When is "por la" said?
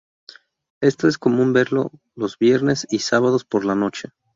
3.45-3.75